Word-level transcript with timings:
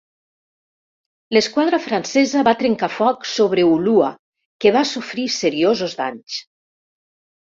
L'esquadra 1.35 1.79
francesa 1.83 2.41
va 2.47 2.53
trencar 2.61 2.89
foc 2.95 3.29
sobre 3.33 3.65
Ulúa 3.73 4.09
que 4.65 4.71
va 4.77 4.83
sofrir 4.93 5.27
seriosos 5.35 5.93
danys. 6.03 6.39